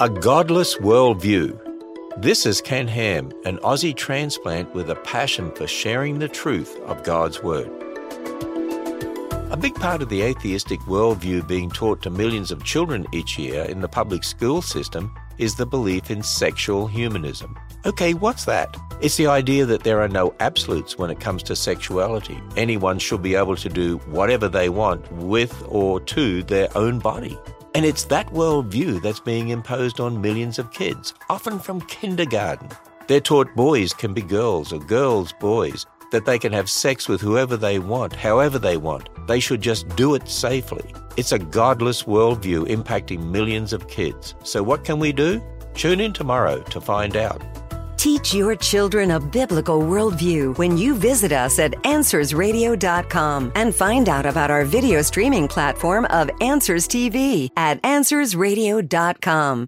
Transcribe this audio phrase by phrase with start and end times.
[0.00, 1.58] A Godless Worldview.
[2.22, 7.02] This is Ken Ham, an Aussie transplant with a passion for sharing the truth of
[7.02, 7.68] God's Word.
[9.50, 13.64] A big part of the atheistic worldview being taught to millions of children each year
[13.64, 17.58] in the public school system is the belief in sexual humanism.
[17.84, 18.76] Okay, what's that?
[19.00, 22.40] It's the idea that there are no absolutes when it comes to sexuality.
[22.56, 27.36] Anyone should be able to do whatever they want with or to their own body.
[27.78, 32.70] And it's that worldview that's being imposed on millions of kids, often from kindergarten.
[33.06, 37.20] They're taught boys can be girls or girls boys, that they can have sex with
[37.20, 39.10] whoever they want, however they want.
[39.28, 40.92] They should just do it safely.
[41.16, 44.34] It's a godless worldview impacting millions of kids.
[44.42, 45.40] So, what can we do?
[45.74, 47.40] Tune in tomorrow to find out.
[47.98, 54.24] Teach your children a biblical worldview when you visit us at AnswersRadio.com and find out
[54.24, 59.66] about our video streaming platform of Answers TV at AnswersRadio.com.